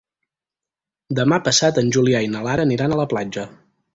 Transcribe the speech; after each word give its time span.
Demà 1.19 1.39
passat 1.49 1.77
en 1.83 1.93
Julià 1.97 2.23
i 2.27 2.31
na 2.37 2.43
Lara 2.47 2.65
aniran 2.69 2.95
a 2.97 3.01
la 3.05 3.09
platja. 3.15 3.47